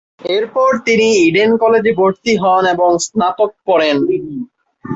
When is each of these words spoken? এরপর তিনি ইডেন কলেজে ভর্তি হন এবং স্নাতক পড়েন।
এরপর 0.31 0.69
তিনি 0.85 1.07
ইডেন 1.25 1.51
কলেজে 1.61 1.91
ভর্তি 1.99 2.33
হন 2.41 2.63
এবং 2.75 2.89
স্নাতক 3.05 3.51
পড়েন। 3.67 3.97